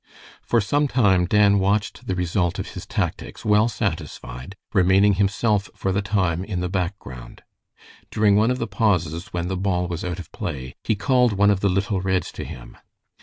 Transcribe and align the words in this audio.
For 0.41 0.59
some 0.61 0.87
time 0.87 1.25
Dan 1.25 1.59
watched 1.59 2.07
the 2.07 2.15
result 2.15 2.57
of 2.57 2.69
his 2.69 2.87
tactics 2.87 3.45
well 3.45 3.69
satisfied, 3.69 4.55
remaining 4.73 5.13
himself 5.13 5.69
for 5.75 5.91
the 5.91 6.01
time 6.01 6.43
in 6.43 6.59
the 6.59 6.69
background. 6.69 7.43
During 8.09 8.35
one 8.35 8.49
of 8.49 8.57
the 8.57 8.65
pauses, 8.65 9.27
when 9.27 9.47
the 9.47 9.55
ball 9.57 9.87
was 9.87 10.03
out 10.03 10.17
of 10.17 10.31
play, 10.31 10.73
he 10.83 10.95
called 10.95 11.33
one 11.33 11.51
of 11.51 11.59
the 11.59 11.69
little 11.69 12.01
Reds 12.01 12.31
to 12.31 12.43
him. 12.43 12.77